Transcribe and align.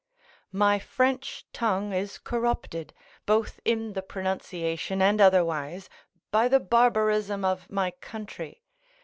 My 0.51 0.79
French 0.79 1.45
tongue 1.53 1.93
is 1.93 2.17
corrupted, 2.17 2.91
both 3.27 3.59
in 3.63 3.93
the 3.93 4.01
pronunciation 4.01 4.99
and 4.99 5.21
otherwise, 5.21 5.91
by 6.31 6.47
the 6.47 6.59
barbarism 6.59 7.45
of 7.45 7.69
my 7.69 7.91
country. 7.91 8.63